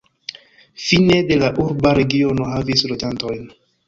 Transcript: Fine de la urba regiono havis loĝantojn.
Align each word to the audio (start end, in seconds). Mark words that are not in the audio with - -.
Fine 0.85 1.17
de 1.31 1.37
la 1.43 1.49
urba 1.65 1.91
regiono 1.99 2.47
havis 2.55 2.85
loĝantojn. 2.93 3.45